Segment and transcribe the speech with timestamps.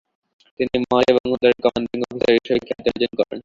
[0.59, 3.39] তিনি "মহৎ এবং উদার" কমান্ডিং অফিসার হিসেবে খ্যাতি অর্জন করেন।